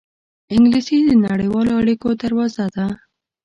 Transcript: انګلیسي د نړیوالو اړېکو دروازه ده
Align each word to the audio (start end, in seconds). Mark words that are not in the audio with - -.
انګلیسي 0.55 0.97
د 1.05 1.11
نړیوالو 1.25 1.71
اړېکو 1.81 2.09
دروازه 2.21 2.65
ده 2.75 2.85